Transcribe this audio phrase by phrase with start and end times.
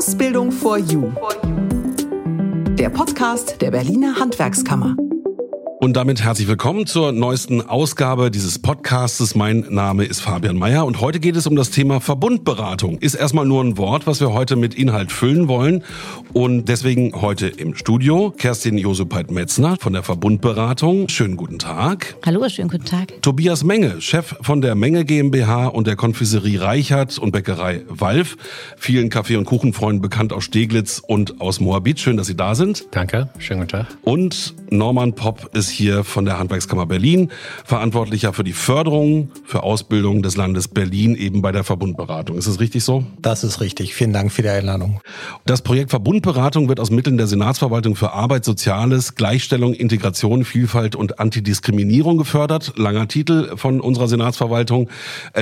[0.00, 1.12] Ausbildung for You.
[2.78, 4.96] Der Podcast der Berliner Handwerkskammer.
[5.82, 9.34] Und damit herzlich willkommen zur neuesten Ausgabe dieses Podcastes.
[9.34, 12.98] Mein Name ist Fabian Mayer und heute geht es um das Thema Verbundberatung.
[12.98, 15.82] Ist erstmal nur ein Wort, was wir heute mit Inhalt füllen wollen.
[16.34, 21.08] Und deswegen heute im Studio Kerstin Josepheit-Metzner von der Verbundberatung.
[21.08, 22.14] Schönen guten Tag.
[22.26, 23.22] Hallo, schönen guten Tag.
[23.22, 28.36] Tobias Menge, Chef von der Menge GmbH und der Konfiserie Reichert und Bäckerei Walf.
[28.76, 32.00] Vielen Kaffee- und Kuchenfreunden bekannt aus Steglitz und aus Moabit.
[32.00, 32.84] Schön, dass Sie da sind.
[32.90, 33.86] Danke, schönen guten Tag.
[34.02, 37.30] Und Norman Popp ist hier von der Handwerkskammer Berlin,
[37.64, 42.36] verantwortlicher für die Förderung, für Ausbildung des Landes Berlin eben bei der Verbundberatung.
[42.36, 43.04] Ist das richtig so?
[43.20, 43.94] Das ist richtig.
[43.94, 45.00] Vielen Dank für die Einladung.
[45.46, 51.20] Das Projekt Verbundberatung wird aus Mitteln der Senatsverwaltung für Arbeit, Soziales, Gleichstellung, Integration, Vielfalt und
[51.20, 52.72] Antidiskriminierung gefördert.
[52.76, 54.88] Langer Titel von unserer Senatsverwaltung.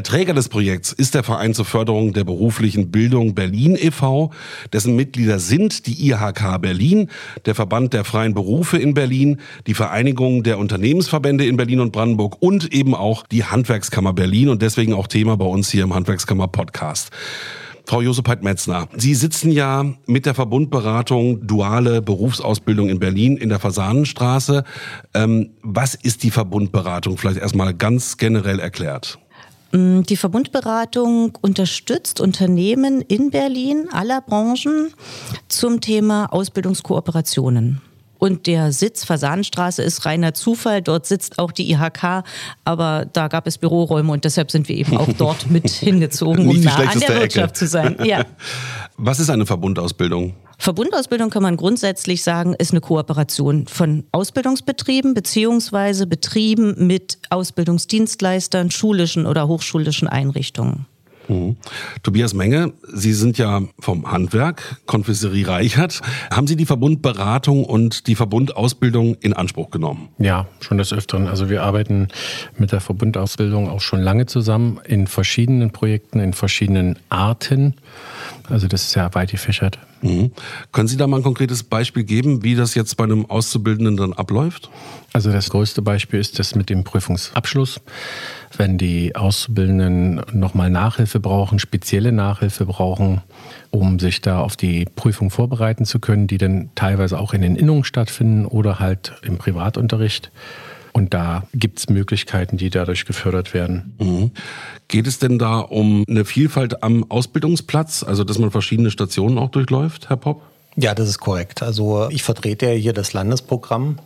[0.03, 4.31] Träger des Projekts ist der Verein zur Förderung der beruflichen Bildung Berlin e.V.,
[4.73, 7.09] dessen Mitglieder sind die IHK Berlin,
[7.47, 11.93] der Verband der freien Berufe in Berlin, die Vereinigung Vereinigung der Unternehmensverbände in Berlin und
[11.93, 15.95] Brandenburg und eben auch die Handwerkskammer Berlin und deswegen auch Thema bei uns hier im
[15.95, 17.11] Handwerkskammer Podcast.
[17.85, 24.65] Frau Josephat-Metzner, Sie sitzen ja mit der Verbundberatung Duale Berufsausbildung in Berlin in der Fasanenstraße.
[25.15, 27.17] Ähm, was ist die Verbundberatung?
[27.17, 29.21] Vielleicht erstmal ganz generell erklärt.
[29.71, 34.93] Mm, die Verbundberatung unterstützt Unternehmen in Berlin aller Branchen
[35.47, 37.81] zum Thema Ausbildungskooperationen.
[38.19, 40.83] Und der Sitz Fasanenstraße ist reiner Zufall.
[40.83, 42.25] Dort sitzt auch die IHK,
[42.65, 46.61] aber da gab es Büroräume und deshalb sind wir eben auch dort mit hingezogen, um
[46.61, 47.97] nah an der Wirtschaft zu sein.
[48.05, 48.25] Ja.
[48.97, 50.35] Was ist eine Verbundausbildung?
[50.61, 59.27] Verbundausbildung kann man grundsätzlich sagen, ist eine Kooperation von Ausbildungsbetrieben beziehungsweise Betrieben mit Ausbildungsdienstleistern, schulischen
[59.27, 60.87] oder hochschulischen Einrichtungen.
[61.29, 61.57] Mhm.
[62.03, 66.01] Tobias Menge, Sie sind ja vom Handwerk, Konfiserie Reichert.
[66.31, 70.09] Haben Sie die Verbundberatung und die Verbundausbildung in Anspruch genommen?
[70.19, 71.29] Ja, schon des Öfteren.
[71.29, 72.09] Also wir arbeiten
[72.57, 77.75] mit der Verbundausbildung auch schon lange zusammen in verschiedenen Projekten, in verschiedenen Arten.
[78.49, 79.79] Also das ist ja weit gefächert.
[80.03, 80.33] Mhm.
[80.73, 84.13] Können Sie da mal ein konkretes Beispiel geben, wie das jetzt bei einem Auszubildenden dann
[84.13, 84.71] abläuft?
[85.13, 87.81] Also das größte Beispiel ist das mit dem Prüfungsabschluss.
[88.57, 93.23] Wenn die Auszubildenden nochmal Nachhilfe brauchen, spezielle Nachhilfe brauchen,
[93.71, 97.57] um sich da auf die Prüfung vorbereiten zu können, die dann teilweise auch in den
[97.57, 100.31] Innungen stattfinden oder halt im Privatunterricht.
[100.99, 103.95] Und da gibt es Möglichkeiten, die dadurch gefördert werden.
[104.01, 104.33] Mhm.
[104.89, 109.51] Geht es denn da um eine Vielfalt am Ausbildungsplatz, also dass man verschiedene Stationen auch
[109.51, 110.43] durchläuft, Herr Popp?
[110.75, 111.63] Ja, das ist korrekt.
[111.63, 114.01] Also ich vertrete ja hier das Landesprogramm.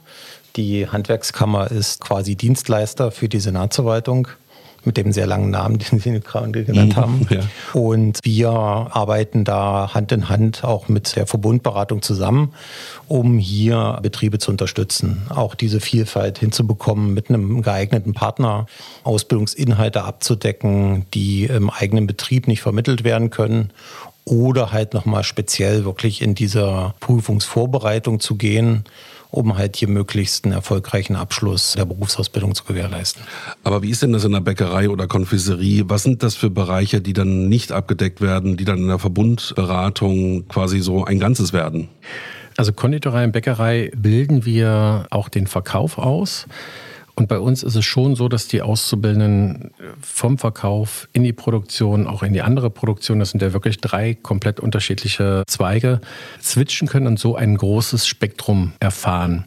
[0.57, 4.29] Die Handwerkskammer ist quasi Dienstleister für die Senatsverwaltung
[4.85, 7.27] mit dem sehr langen Namen, den Sie gerade genannt mhm, haben.
[7.31, 7.41] Ja.
[7.73, 12.55] Und wir arbeiten da Hand in Hand auch mit der Verbundberatung zusammen,
[13.09, 18.67] um hier Betriebe zu unterstützen, auch diese Vielfalt hinzubekommen, mit einem geeigneten Partner
[19.05, 23.71] Ausbildungsinhalte abzudecken, die im eigenen Betrieb nicht vermittelt werden können
[24.25, 28.85] oder halt nochmal speziell wirklich in dieser Prüfungsvorbereitung zu gehen
[29.33, 33.25] um halt hier möglichst einen erfolgreichen Abschluss der Berufsausbildung zu gewährleisten.
[33.65, 35.85] Aber wie ist denn das in der Bäckerei oder Konfiserie?
[35.89, 40.47] Was sind das für Bereiche, die dann nicht abgedeckt werden, die dann in der Verbundberatung
[40.49, 41.89] quasi so ein Ganzes werden?
[42.59, 46.47] Also Konditorei und Bäckerei bilden wir auch den Verkauf aus.
[47.23, 52.09] Und bei uns ist es schon so, dass die Auszubildenden vom Verkauf in die Produktion,
[52.09, 56.01] auch in die andere Produktion, das sind ja wirklich drei komplett unterschiedliche Zweige,
[56.43, 59.45] switchen können und so ein großes Spektrum erfahren.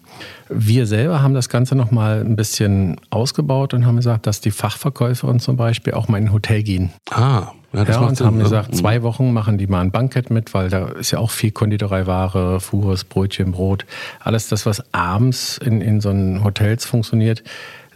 [0.49, 5.39] Wir selber haben das Ganze nochmal ein bisschen ausgebaut und haben gesagt, dass die Fachverkäuferin
[5.39, 6.91] zum Beispiel auch mal in ein Hotel gehen.
[7.09, 8.75] Ah, ja, das ja, und haben gesagt, mhm.
[8.77, 12.59] zwei Wochen machen die mal ein Bankett mit, weil da ist ja auch viel Konditoreiware,
[12.59, 13.85] Fuhres, Brötchen, Brot.
[14.21, 16.11] Alles das, was abends in, in so
[16.43, 17.43] Hotels funktioniert,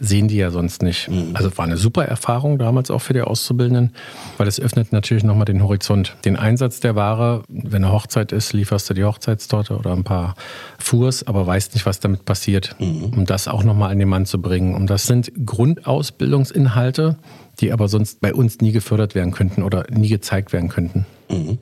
[0.00, 1.08] sehen die ja sonst nicht.
[1.08, 1.30] Mhm.
[1.34, 3.92] Also war eine super Erfahrung damals auch für die Auszubildenden,
[4.38, 6.16] weil es öffnet natürlich nochmal den Horizont.
[6.24, 10.34] Den Einsatz der Ware, wenn eine Hochzeit ist, lieferst du die Hochzeitstorte oder ein paar
[10.78, 12.74] Fuhrs, aber weißt nicht, was damit passiert.
[12.78, 13.12] Mhm.
[13.16, 14.74] Um das auch nochmal an den Mann zu bringen.
[14.74, 17.16] Und das sind Grundausbildungsinhalte,
[17.60, 21.04] die aber sonst bei uns nie gefördert werden könnten oder nie gezeigt werden könnten.
[21.28, 21.58] Mhm.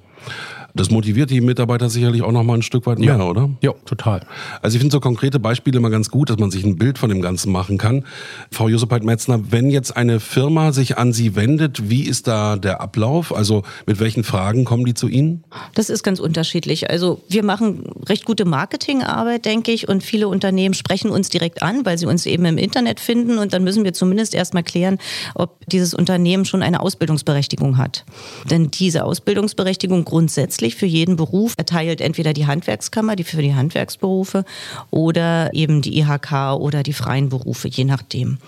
[0.78, 3.24] Das motiviert die Mitarbeiter sicherlich auch noch mal ein Stück weit mehr, ja.
[3.24, 3.50] oder?
[3.62, 4.20] Ja, total.
[4.62, 7.08] Also ich finde so konkrete Beispiele immer ganz gut, dass man sich ein Bild von
[7.08, 8.04] dem Ganzen machen kann.
[8.52, 12.80] Frau Josepheit Metzner, wenn jetzt eine Firma sich an Sie wendet, wie ist da der
[12.80, 13.34] Ablauf?
[13.34, 15.42] Also mit welchen Fragen kommen die zu Ihnen?
[15.74, 16.88] Das ist ganz unterschiedlich.
[16.88, 21.84] Also wir machen recht gute Marketingarbeit, denke ich, und viele Unternehmen sprechen uns direkt an,
[21.86, 24.98] weil sie uns eben im Internet finden und dann müssen wir zumindest erstmal klären,
[25.34, 28.04] ob dieses Unternehmen schon eine Ausbildungsberechtigung hat.
[28.48, 33.54] Denn diese Ausbildungsberechtigung grundsätzlich zusätzlich für jeden Beruf erteilt entweder die Handwerkskammer, die für die
[33.54, 34.44] Handwerksberufe
[34.90, 38.38] oder eben die IHK oder die freien Berufe, je nachdem.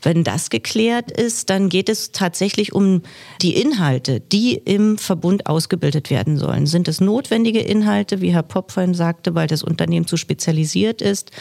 [0.00, 3.02] Wenn das geklärt ist, dann geht es tatsächlich um
[3.42, 6.66] die Inhalte, die im Verbund ausgebildet werden sollen.
[6.66, 11.32] Sind es notwendige Inhalte, wie Herr Popp vorhin sagte, weil das Unternehmen zu spezialisiert ist?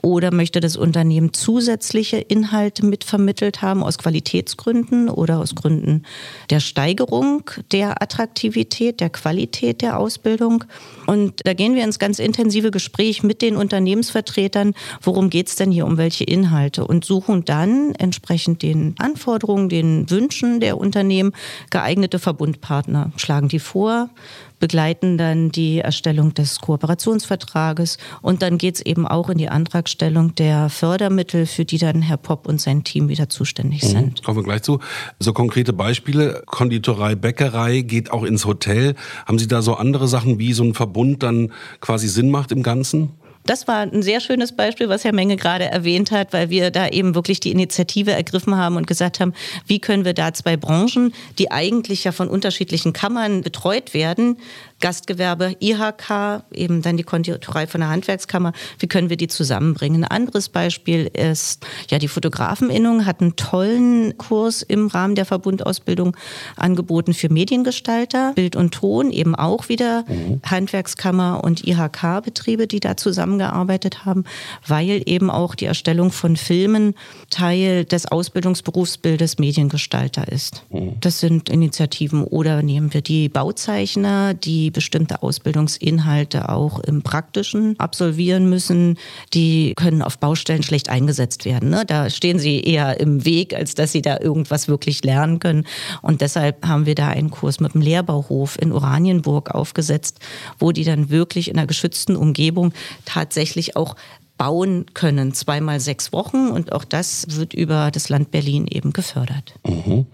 [0.00, 6.04] Oder möchte das Unternehmen zusätzliche Inhalte mitvermittelt haben aus Qualitätsgründen oder aus Gründen
[6.50, 10.64] der Steigerung der Attraktivität, der Qualität der Ausbildung?
[11.06, 15.72] Und da gehen wir ins ganz intensive Gespräch mit den Unternehmensvertretern, worum geht es denn
[15.72, 16.86] hier, um welche Inhalte?
[16.86, 21.32] Und suchen dann entsprechend den Anforderungen, den Wünschen der Unternehmen
[21.70, 24.10] geeignete Verbundpartner, schlagen die vor,
[24.58, 29.48] begleiten dann die Erstellung des Kooperationsvertrages und dann geht es eben auch in die
[29.88, 33.88] Antragstellung der Fördermittel, für die dann Herr Popp und sein Team wieder zuständig mhm.
[33.88, 34.22] sind.
[34.22, 34.80] Kommen wir gleich zu.
[35.18, 38.96] So konkrete Beispiele, Konditorei, Bäckerei geht auch ins Hotel.
[39.24, 42.62] Haben Sie da so andere Sachen, wie so ein Verbund dann quasi Sinn macht im
[42.62, 43.14] Ganzen?
[43.48, 46.88] Das war ein sehr schönes Beispiel, was Herr Menge gerade erwähnt hat, weil wir da
[46.88, 49.32] eben wirklich die Initiative ergriffen haben und gesagt haben,
[49.66, 54.36] wie können wir da zwei Branchen, die eigentlich ja von unterschiedlichen Kammern betreut werden,
[54.80, 58.52] Gastgewerbe, IHK, eben dann die Konditorei von der Handwerkskammer.
[58.78, 60.04] Wie können wir die zusammenbringen?
[60.04, 66.16] Ein anderes Beispiel ist, ja, die Fotografeninnung hat einen tollen Kurs im Rahmen der Verbundausbildung
[66.56, 70.40] angeboten für Mediengestalter, Bild und Ton, eben auch wieder mhm.
[70.44, 74.24] Handwerkskammer und IHK-Betriebe, die da zusammengearbeitet haben,
[74.66, 76.94] weil eben auch die Erstellung von Filmen
[77.30, 80.64] Teil des Ausbildungsberufsbildes Mediengestalter ist.
[80.70, 80.92] Mhm.
[81.00, 82.24] Das sind Initiativen.
[82.24, 88.98] Oder nehmen wir die Bauzeichner, die die bestimmte Ausbildungsinhalte auch im Praktischen absolvieren müssen,
[89.32, 91.70] die können auf Baustellen schlecht eingesetzt werden.
[91.70, 91.84] Ne?
[91.86, 95.64] Da stehen sie eher im Weg, als dass sie da irgendwas wirklich lernen können.
[96.02, 100.18] Und deshalb haben wir da einen Kurs mit dem Lehrbauhof in Oranienburg aufgesetzt,
[100.58, 102.74] wo die dann wirklich in einer geschützten Umgebung
[103.06, 103.96] tatsächlich auch
[104.38, 106.48] bauen können, zweimal sechs Wochen.
[106.48, 109.58] Und auch das wird über das Land Berlin eben gefördert.
[109.66, 110.06] Mhm.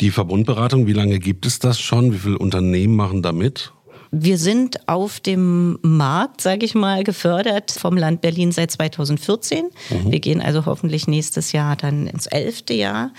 [0.00, 2.12] Die Verbundberatung, wie lange gibt es das schon?
[2.12, 3.72] Wie viele Unternehmen machen da mit?
[4.12, 9.66] Wir sind auf dem Markt, sage ich mal, gefördert vom Land Berlin seit 2014.
[9.90, 10.10] Mhm.
[10.10, 13.12] Wir gehen also hoffentlich nächstes Jahr dann ins elfte Jahr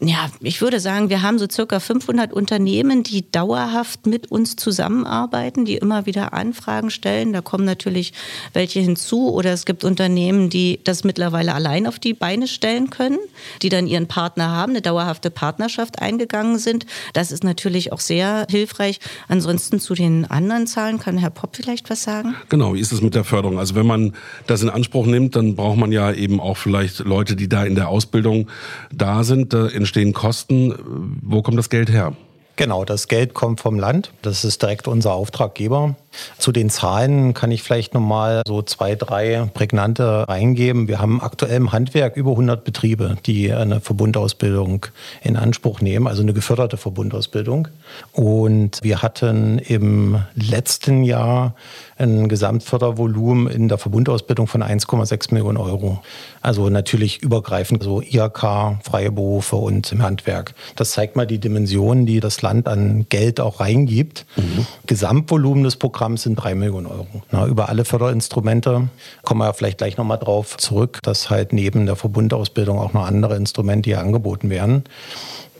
[0.00, 5.64] ja, ich würde sagen, wir haben so circa 500 Unternehmen, die dauerhaft mit uns zusammenarbeiten,
[5.64, 7.32] die immer wieder Anfragen stellen.
[7.32, 8.12] Da kommen natürlich
[8.52, 13.18] welche hinzu oder es gibt Unternehmen, die das mittlerweile allein auf die Beine stellen können,
[13.62, 16.84] die dann ihren Partner haben, eine dauerhafte Partnerschaft eingegangen sind.
[17.14, 19.00] Das ist natürlich auch sehr hilfreich.
[19.28, 22.34] Ansonsten zu den anderen Zahlen kann Herr Popp vielleicht was sagen?
[22.50, 23.58] Genau, wie ist es mit der Förderung?
[23.58, 24.12] Also wenn man
[24.46, 27.76] das in Anspruch nimmt, dann braucht man ja eben auch vielleicht Leute, die da in
[27.76, 28.50] der Ausbildung
[28.92, 29.54] da sind.
[29.54, 30.74] Da entstehen Kosten.
[31.22, 32.12] Wo kommt das Geld her?
[32.56, 34.12] Genau, das Geld kommt vom Land.
[34.22, 35.94] Das ist direkt unser Auftraggeber.
[36.38, 40.88] Zu den Zahlen kann ich vielleicht nochmal so zwei, drei prägnante reingeben.
[40.88, 44.86] Wir haben aktuell im Handwerk über 100 Betriebe, die eine Verbundausbildung
[45.22, 47.68] in Anspruch nehmen, also eine geförderte Verbundausbildung.
[48.12, 51.54] Und wir hatten im letzten Jahr
[51.98, 56.02] ein Gesamtfördervolumen in der Verbundausbildung von 1,6 Millionen Euro.
[56.42, 60.54] Also natürlich übergreifend, so IHK, freie Berufe und im Handwerk.
[60.76, 64.26] Das zeigt mal die Dimensionen, die das Land an Geld auch reingibt.
[64.36, 64.66] Mhm.
[64.86, 67.22] Gesamtvolumen des Programms Programm sind drei Millionen Euro.
[67.32, 68.88] Na, über alle Förderinstrumente
[69.24, 73.34] kommen wir vielleicht gleich nochmal drauf zurück, dass halt neben der Verbundausbildung auch noch andere
[73.34, 74.84] Instrumente hier angeboten werden.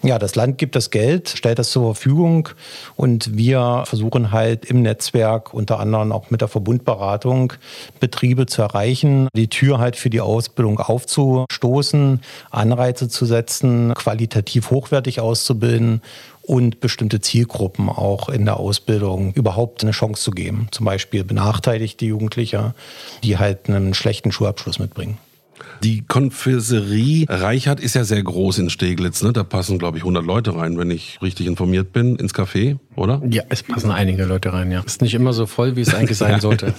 [0.02, 2.50] Ja, das Land gibt das Geld, stellt das zur Verfügung
[2.96, 7.54] und wir versuchen halt im Netzwerk unter anderem auch mit der Verbundberatung
[7.98, 15.20] Betriebe zu erreichen, die Tür halt für die Ausbildung aufzustoßen, Anreize zu setzen, qualitativ hochwertig
[15.20, 16.02] auszubilden
[16.42, 20.68] und bestimmte Zielgruppen auch in der Ausbildung überhaupt eine Chance zu geben.
[20.70, 22.74] Zum Beispiel benachteiligte Jugendliche,
[23.24, 25.18] die halt einen schlechten Schulabschluss mitbringen.
[25.82, 29.22] Die Konfiserie Reichert ist ja sehr groß in Steglitz.
[29.22, 29.32] Ne?
[29.32, 33.22] Da passen, glaube ich, 100 Leute rein, wenn ich richtig informiert bin, ins Café, oder?
[33.30, 34.80] Ja, es passen einige Leute rein, ja.
[34.80, 36.74] Ist nicht immer so voll, wie es eigentlich sein sollte.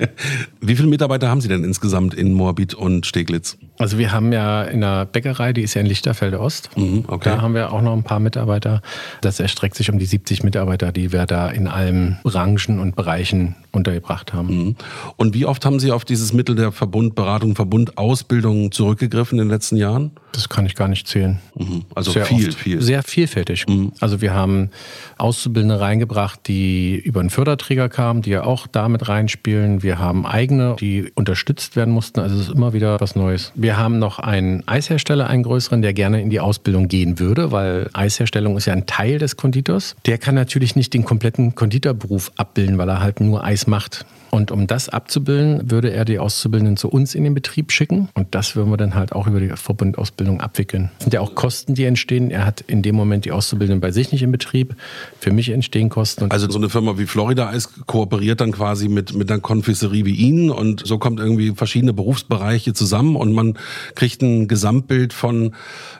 [0.60, 3.56] wie viele Mitarbeiter haben Sie denn insgesamt in Moabit und Steglitz?
[3.78, 6.70] Also wir haben ja in der Bäckerei, die ist ja in Lichterfelde Ost.
[6.76, 7.30] Mhm, okay.
[7.30, 8.82] Da haben wir auch noch ein paar Mitarbeiter.
[9.20, 13.56] Das erstreckt sich um die 70 Mitarbeiter, die wir da in allen Branchen und Bereichen
[13.72, 14.48] untergebracht haben.
[14.48, 14.76] Mhm.
[15.16, 19.76] Und wie oft haben Sie auf dieses Mittel der Verbundberatung, Verbundausbildung zurückgegriffen in den letzten
[19.76, 20.10] Jahren?
[20.32, 21.40] Das kann ich gar nicht zählen.
[21.54, 21.84] Mhm.
[21.94, 22.58] Also sehr viel, oft.
[22.58, 22.82] viel.
[22.82, 23.66] Sehr vielfältig.
[23.68, 23.92] Mhm.
[24.00, 24.70] Also wir haben
[25.18, 29.82] Auszubildende Auszubildende reingebracht, die über einen Förderträger kamen, die ja auch damit reinspielen.
[29.82, 32.20] Wir haben eigene, die unterstützt werden mussten.
[32.20, 33.52] Also es ist immer wieder was Neues.
[33.54, 37.90] Wir haben noch einen Eishersteller, einen größeren, der gerne in die Ausbildung gehen würde, weil
[37.92, 39.94] Eisherstellung ist ja ein Teil des Konditors.
[40.06, 44.06] Der kann natürlich nicht den kompletten Konditorberuf abbilden, weil er halt nur Eis macht.
[44.34, 48.08] Und um das abzubilden, würde er die Auszubildenden zu uns in den Betrieb schicken.
[48.14, 50.90] Und das würden wir dann halt auch über die Verbundausbildung abwickeln.
[50.94, 52.30] Das sind ja auch Kosten, die entstehen.
[52.30, 54.74] Er hat in dem Moment die Auszubildenden bei sich nicht im Betrieb.
[55.20, 56.30] Für mich entstehen Kosten.
[56.30, 60.14] also so eine Firma wie Florida Eis kooperiert dann quasi mit, mit einer Konfiserie wie
[60.14, 63.58] Ihnen und so kommt irgendwie verschiedene Berufsbereiche zusammen und man
[63.96, 65.54] kriegt ein Gesamtbild von,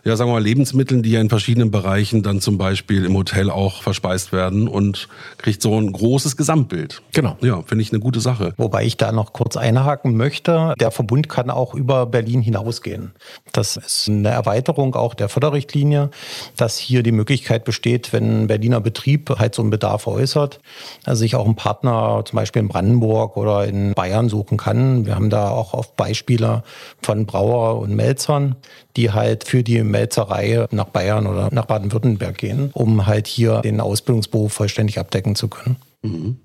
[0.04, 3.50] ja sagen wir mal, Lebensmitteln, die ja in verschiedenen Bereichen dann zum Beispiel im Hotel
[3.50, 7.02] auch verspeist werden und kriegt so ein großes Gesamtbild.
[7.12, 7.36] Genau.
[7.42, 8.54] Ja, finde ich eine gute Sache.
[8.56, 10.74] Wobei ich da noch kurz einhaken möchte.
[10.80, 13.12] Der Verbund kann auch über Berlin hinausgehen.
[13.52, 16.10] Das ist eine Erweiterung auch der Förderrichtlinie,
[16.56, 20.60] dass hier die Möglichkeit besteht, wenn ein Berliner Betrieb halt so einen Bedarf äußert,
[21.06, 25.06] sich auch einen Partner zum Beispiel in Brandenburg oder in Bayern suchen kann.
[25.06, 26.62] Wir haben da auch oft Beispiele
[27.02, 28.56] von Brauer und Melzern,
[28.96, 33.80] die halt für die Melzerei nach Bayern oder nach Baden-Württemberg gehen, um halt hier den
[33.80, 35.76] Ausbildungsberuf vollständig abdecken zu können.
[36.02, 36.36] Mhm.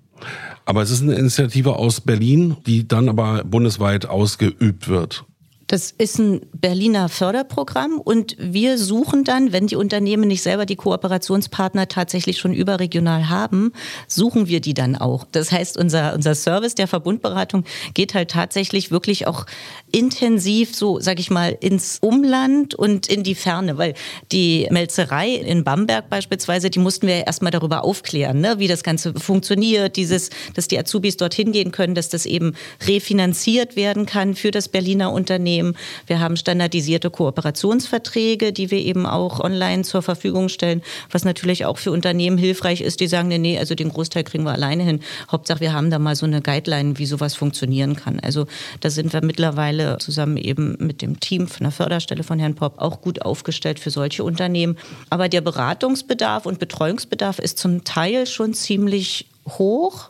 [0.68, 5.24] Aber es ist eine Initiative aus Berlin, die dann aber bundesweit ausgeübt wird.
[5.68, 10.76] Das ist ein Berliner Förderprogramm und wir suchen dann, wenn die Unternehmen nicht selber die
[10.78, 13.72] Kooperationspartner tatsächlich schon überregional haben,
[14.08, 15.26] suchen wir die dann auch.
[15.32, 19.46] Das heißt, unser, unser Service der Verbundberatung geht halt tatsächlich wirklich auch
[19.92, 23.94] intensiv so, sag ich mal, ins Umland und in die Ferne, weil
[24.32, 29.14] die Melzerei in Bamberg beispielsweise, die mussten wir erstmal darüber aufklären, ne, wie das Ganze
[29.14, 32.54] funktioniert, dieses, dass die Azubis dorthin gehen können, dass das eben
[32.86, 35.78] refinanziert werden kann für das Berliner Unternehmen.
[36.06, 41.78] Wir haben standardisierte Kooperationsverträge, die wir eben auch online zur Verfügung stellen, was natürlich auch
[41.78, 45.00] für Unternehmen hilfreich ist, die sagen, nee, nee, also den Großteil kriegen wir alleine hin.
[45.32, 48.20] Hauptsache, wir haben da mal so eine Guideline, wie sowas funktionieren kann.
[48.20, 48.48] Also
[48.82, 52.80] da sind wir mittlerweile zusammen eben mit dem Team von der Förderstelle von Herrn Popp
[52.80, 54.78] auch gut aufgestellt für solche Unternehmen.
[55.10, 60.10] Aber der Beratungsbedarf und Betreuungsbedarf ist zum Teil schon ziemlich hoch.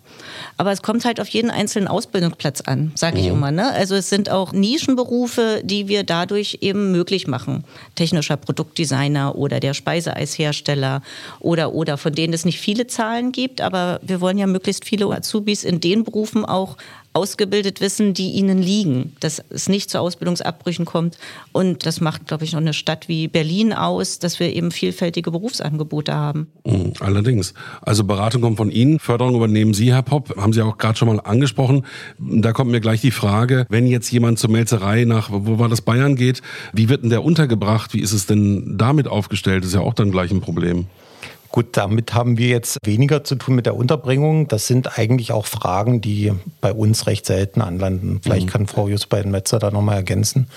[0.58, 3.34] Aber es kommt halt auf jeden einzelnen Ausbildungsplatz an, sage ich mhm.
[3.34, 3.52] immer.
[3.52, 3.72] Ne?
[3.72, 7.64] Also es sind auch Nischenberufe, die wir dadurch eben möglich machen.
[7.96, 11.02] Technischer Produktdesigner oder der Speiseeishersteller
[11.40, 15.06] oder oder von denen es nicht viele Zahlen gibt, aber wir wollen ja möglichst viele
[15.08, 16.78] Azubis in den Berufen auch
[17.18, 21.18] ausgebildet wissen, die ihnen liegen, dass es nicht zu Ausbildungsabbrüchen kommt.
[21.52, 25.32] Und das macht, glaube ich, noch eine Stadt wie Berlin aus, dass wir eben vielfältige
[25.32, 26.48] Berufsangebote haben.
[26.64, 27.56] Mhm, allerdings.
[27.82, 31.08] Also Beratung kommt von Ihnen, Förderung übernehmen Sie, Herr Popp, haben Sie auch gerade schon
[31.08, 31.86] mal angesprochen.
[32.20, 35.82] Da kommt mir gleich die Frage, wenn jetzt jemand zur Melzerei nach, wo war das,
[35.82, 37.96] Bayern geht, wie wird denn der untergebracht?
[37.96, 39.64] Wie ist es denn damit aufgestellt?
[39.64, 40.86] Das ist ja auch dann gleich ein Problem.
[41.52, 44.48] Gut, damit haben wir jetzt weniger zu tun mit der Unterbringung.
[44.48, 48.20] Das sind eigentlich auch Fragen, die bei uns recht selten anlanden.
[48.22, 48.52] Vielleicht mhm.
[48.52, 50.48] kann Frau Jusbein-Metzer da nochmal ergänzen.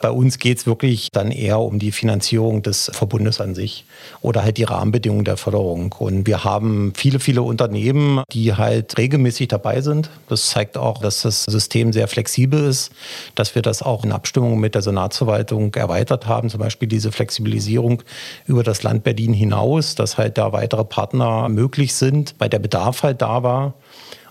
[0.00, 3.84] Bei uns geht es wirklich dann eher um die Finanzierung des Verbundes an sich
[4.20, 5.94] oder halt die Rahmenbedingungen der Förderung.
[5.98, 10.10] Und wir haben viele, viele Unternehmen, die halt regelmäßig dabei sind.
[10.28, 12.92] Das zeigt auch, dass das System sehr flexibel ist,
[13.34, 18.02] dass wir das auch in Abstimmung mit der Senatsverwaltung erweitert haben, zum Beispiel diese Flexibilisierung
[18.46, 23.02] über das Land Berlin hinaus, dass halt da weitere Partner möglich sind, weil der Bedarf
[23.02, 23.74] halt da war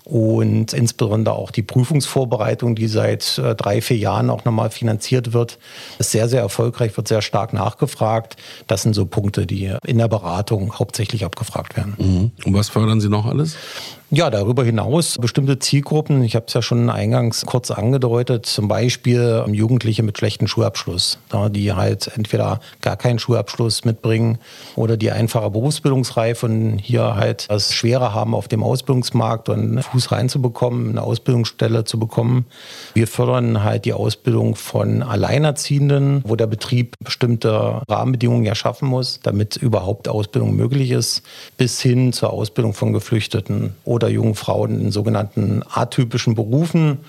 [0.03, 5.59] und insbesondere auch die Prüfungsvorbereitung, die seit äh, drei, vier Jahren auch nochmal finanziert wird,
[5.97, 8.35] ist sehr, sehr erfolgreich, wird sehr stark nachgefragt.
[8.67, 11.95] Das sind so Punkte, die in der Beratung hauptsächlich abgefragt werden.
[11.97, 12.31] Mhm.
[12.45, 13.55] Und was fördern Sie noch alles?
[14.15, 19.43] Ja, darüber hinaus bestimmte Zielgruppen, ich habe es ja schon eingangs kurz angedeutet, zum Beispiel
[19.47, 21.17] Jugendliche mit schlechtem Schulabschluss,
[21.49, 24.37] die halt entweder gar keinen Schulabschluss mitbringen
[24.75, 30.11] oder die einfache Berufsbildungsreife und hier halt es schwerer haben, auf dem Ausbildungsmarkt und Fuß
[30.11, 32.45] reinzubekommen, eine Ausbildungsstelle zu bekommen.
[32.93, 39.21] Wir fördern halt die Ausbildung von Alleinerziehenden, wo der Betrieb bestimmte Rahmenbedingungen ja schaffen muss,
[39.23, 41.23] damit überhaupt Ausbildung möglich ist,
[41.57, 46.99] bis hin zur Ausbildung von Geflüchteten oder oder jungen Frauen in sogenannten atypischen Berufen.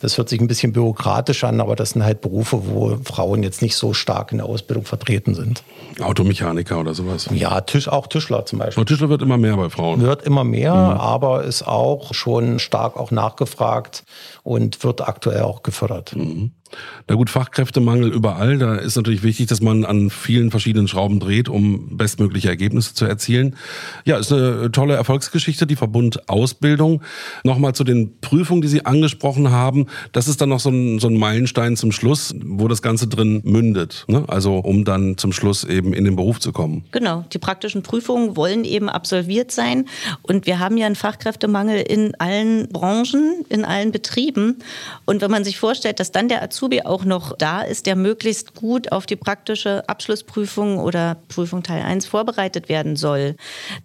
[0.00, 3.62] Das hört sich ein bisschen bürokratisch an, aber das sind halt Berufe, wo Frauen jetzt
[3.62, 5.62] nicht so stark in der Ausbildung vertreten sind.
[6.00, 7.28] Automechaniker oder sowas?
[7.32, 8.84] Ja, Tisch, auch Tischler zum Beispiel.
[8.84, 10.00] Tischler wird immer mehr bei Frauen.
[10.00, 11.00] Wird immer mehr, mhm.
[11.00, 14.04] aber ist auch schon stark auch nachgefragt
[14.42, 16.16] und wird aktuell auch gefördert.
[16.16, 16.52] Mhm.
[17.08, 18.58] Na gut, Fachkräftemangel überall.
[18.58, 23.04] Da ist natürlich wichtig, dass man an vielen verschiedenen Schrauben dreht, um bestmögliche Ergebnisse zu
[23.04, 23.56] erzielen.
[24.04, 27.02] Ja, ist eine tolle Erfolgsgeschichte, die Verbund Ausbildung.
[27.42, 29.86] Nochmal zu den Prüfungen, die Sie angesprochen haben.
[30.12, 33.42] Das ist dann noch so ein, so ein Meilenstein zum Schluss, wo das Ganze drin
[33.44, 34.04] mündet.
[34.06, 34.24] Ne?
[34.28, 36.84] Also um dann zum Schluss eben in den Beruf zu kommen.
[36.92, 39.86] Genau, die praktischen Prüfungen wollen eben absolviert sein.
[40.22, 44.58] Und wir haben ja einen Fachkräftemangel in allen Branchen, in allen Betrieben.
[45.06, 48.54] Und wenn man sich vorstellt, dass dann der Azubi auch noch da ist, der möglichst
[48.54, 53.36] gut auf die praktische Abschlussprüfung oder Prüfung Teil 1 vorbereitet werden soll,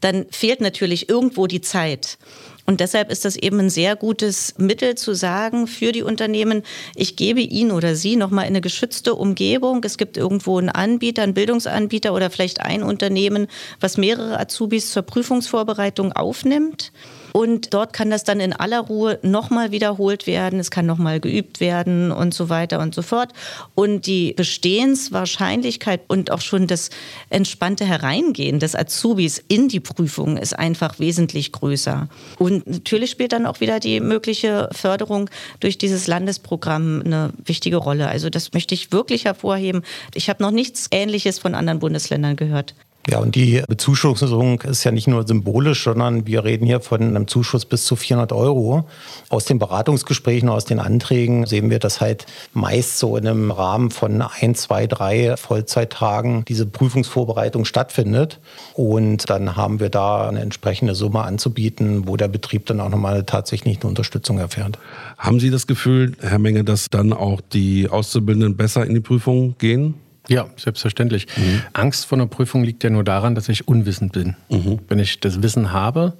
[0.01, 2.17] dann fehlt natürlich irgendwo die Zeit.
[2.65, 6.63] Und deshalb ist das eben ein sehr gutes Mittel zu sagen für die Unternehmen,
[6.95, 9.83] ich gebe ihn oder sie nochmal in eine geschützte Umgebung.
[9.83, 13.47] Es gibt irgendwo einen Anbieter, einen Bildungsanbieter oder vielleicht ein Unternehmen,
[13.79, 16.91] was mehrere Azubis zur Prüfungsvorbereitung aufnimmt.
[17.35, 21.59] Und dort kann das dann in aller Ruhe nochmal wiederholt werden, es kann nochmal geübt
[21.59, 23.33] werden und so weiter und so fort.
[23.75, 26.91] Und die Bestehenswahrscheinlichkeit und auch schon das
[27.29, 32.07] entspannte Hereingehen des Azubis in die Prüfung ist einfach wesentlich größer.
[32.39, 38.07] Und natürlich spielt dann auch wieder die mögliche Förderung durch dieses Landesprogramm eine wichtige Rolle.
[38.07, 39.81] Also das möchte ich wirklich hervorheben.
[40.13, 42.75] Ich habe noch nichts Ähnliches von anderen Bundesländern gehört.
[43.07, 47.27] Ja, und die Bezuschussung ist ja nicht nur symbolisch, sondern wir reden hier von einem
[47.27, 48.87] Zuschuss bis zu 400 Euro.
[49.29, 53.91] Aus den Beratungsgesprächen, aus den Anträgen sehen wir, dass halt meist so in einem Rahmen
[53.91, 58.39] von ein, zwei, drei Vollzeittagen diese Prüfungsvorbereitung stattfindet.
[58.73, 63.23] Und dann haben wir da eine entsprechende Summe anzubieten, wo der Betrieb dann auch nochmal
[63.23, 64.79] tatsächlich eine Unterstützung erfährt.
[65.19, 69.55] Haben Sie das Gefühl, Herr Menge, dass dann auch die Auszubildenden besser in die Prüfung
[69.59, 69.93] gehen?
[70.27, 71.27] Ja, selbstverständlich.
[71.37, 71.61] Mhm.
[71.73, 74.35] Angst vor einer Prüfung liegt ja nur daran, dass ich unwissend bin.
[74.49, 74.79] Mhm.
[74.87, 76.13] Wenn ich das Wissen habe,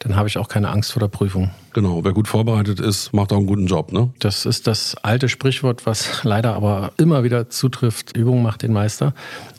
[0.00, 1.50] dann habe ich auch keine Angst vor der Prüfung.
[1.74, 4.08] Genau, wer gut vorbereitet ist, macht auch einen guten Job, ne?
[4.18, 8.16] Das ist das alte Sprichwort, was leider aber immer wieder zutrifft.
[8.16, 9.12] Übung macht den Meister.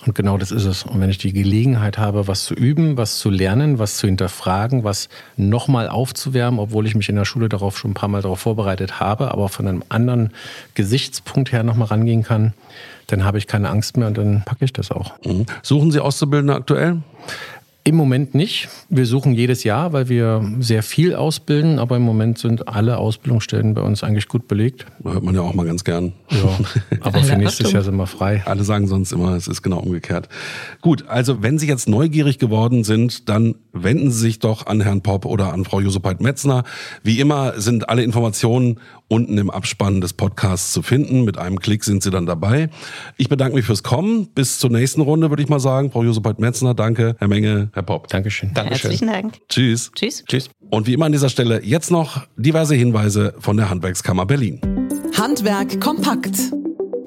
[0.07, 0.81] Und genau das ist es.
[0.81, 4.83] Und wenn ich die Gelegenheit habe, was zu üben, was zu lernen, was zu hinterfragen,
[4.83, 8.39] was nochmal aufzuwärmen, obwohl ich mich in der Schule darauf schon ein paar Mal darauf
[8.39, 10.31] vorbereitet habe, aber von einem anderen
[10.73, 12.53] Gesichtspunkt her nochmal rangehen kann,
[13.11, 15.13] dann habe ich keine Angst mehr und dann packe ich das auch.
[15.25, 15.45] Mhm.
[15.61, 16.97] Suchen Sie Auszubildende aktuell?
[17.83, 18.69] Im Moment nicht.
[18.89, 23.73] Wir suchen jedes Jahr, weil wir sehr viel ausbilden, aber im Moment sind alle Ausbildungsstellen
[23.73, 24.85] bei uns eigentlich gut belegt.
[25.03, 26.13] Hört man ja auch mal ganz gern.
[26.29, 26.59] Ja,
[27.01, 28.43] aber für nächstes Jahr sind wir frei.
[28.45, 30.29] Alle sagen sonst immer, es ist genau umgekehrt.
[30.81, 35.01] Gut, also wenn Sie jetzt neugierig geworden sind, dann wenden Sie sich doch an Herrn
[35.01, 36.63] Popp oder an Frau Josepheit-Metzner.
[37.01, 38.79] Wie immer sind alle Informationen
[39.11, 41.25] unten im Abspann des Podcasts zu finden.
[41.25, 42.69] Mit einem Klick sind Sie dann dabei.
[43.17, 44.27] Ich bedanke mich fürs Kommen.
[44.27, 45.91] Bis zur nächsten Runde, würde ich mal sagen.
[45.91, 47.17] Frau Josephat-Metzner, danke.
[47.19, 48.07] Herr Menge, Herr Popp.
[48.07, 48.53] Dankeschön.
[48.53, 48.91] Dankeschön.
[48.91, 49.37] Herzlichen Dank.
[49.49, 49.91] Tschüss.
[49.95, 50.23] Tschüss.
[50.25, 50.49] Tschüss.
[50.69, 54.61] Und wie immer an dieser Stelle jetzt noch diverse Hinweise von der Handwerkskammer Berlin.
[55.17, 56.37] Handwerk kompakt.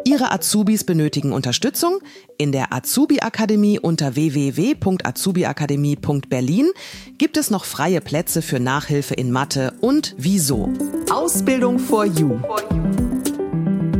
[0.04, 2.00] Ihre Azubis benötigen Unterstützung?
[2.36, 6.66] In der Azubi-Akademie unter www.azubiakademie.berlin
[7.16, 10.68] gibt es noch freie Plätze für Nachhilfe in Mathe und Wieso.
[11.12, 12.40] Ausbildung for You